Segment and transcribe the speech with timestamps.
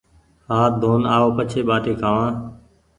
[0.49, 2.33] هآٿ ڌون آو پڇي ٻآٽي کآوآن